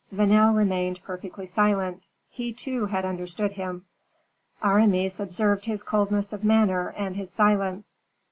[0.11, 3.85] Vanel remained perfectly silent; he, too, had understood him.
[4.63, 8.01] Aramis observed his coldness of manner and his silence.